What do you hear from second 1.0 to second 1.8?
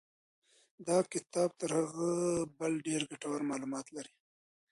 کتاب تر